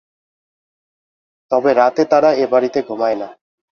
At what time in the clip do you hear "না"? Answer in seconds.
3.21-3.27